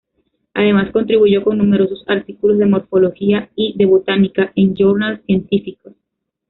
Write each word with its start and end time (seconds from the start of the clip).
Además 0.55 0.89
contribuyó 0.91 1.43
con 1.43 1.59
numerosos 1.59 2.03
artículos 2.07 2.57
de 2.57 2.65
morfología 2.65 3.51
y 3.55 3.77
de 3.77 3.85
Botánica 3.85 4.51
en 4.55 4.73
journals 4.75 5.21
científicos. 5.27 5.93